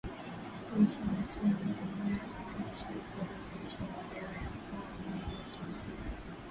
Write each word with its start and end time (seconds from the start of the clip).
Nchi 0.79 0.97
wanachama 0.99 1.47
wa 1.47 1.53
Jumuiya 1.53 2.15
ya 2.15 2.21
Afrika 2.23 2.69
Mashariki 2.71 3.13
waliwasilisha 3.21 3.79
maombi 3.79 4.15
yao 4.17 4.33
ya 4.33 4.49
kuwa 4.69 4.83
mwenyeji 4.99 5.35
wa 5.35 5.51
taasisi. 5.65 6.13